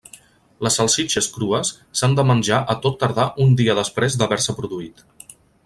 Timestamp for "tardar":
3.05-3.27